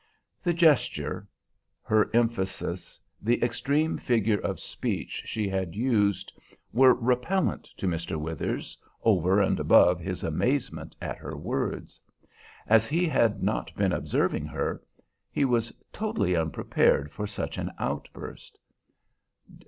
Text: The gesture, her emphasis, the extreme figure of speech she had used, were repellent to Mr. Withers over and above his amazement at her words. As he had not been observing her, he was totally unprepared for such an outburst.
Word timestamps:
The 0.41 0.51
gesture, 0.55 1.27
her 1.83 2.09
emphasis, 2.11 2.99
the 3.21 3.39
extreme 3.43 3.99
figure 3.99 4.39
of 4.39 4.59
speech 4.59 5.21
she 5.27 5.47
had 5.47 5.75
used, 5.75 6.33
were 6.73 6.95
repellent 6.95 7.65
to 7.77 7.85
Mr. 7.85 8.17
Withers 8.19 8.75
over 9.03 9.39
and 9.39 9.59
above 9.59 9.99
his 9.99 10.23
amazement 10.23 10.95
at 11.03 11.17
her 11.19 11.37
words. 11.37 12.01
As 12.65 12.87
he 12.87 13.07
had 13.07 13.43
not 13.43 13.75
been 13.75 13.91
observing 13.93 14.47
her, 14.47 14.81
he 15.31 15.45
was 15.45 15.71
totally 15.93 16.35
unprepared 16.35 17.11
for 17.11 17.27
such 17.27 17.59
an 17.59 17.71
outburst. 17.77 18.57